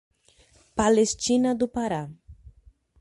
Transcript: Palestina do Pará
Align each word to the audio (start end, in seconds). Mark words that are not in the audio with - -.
Palestina 0.77 1.53
do 1.53 1.67
Pará 1.75 2.09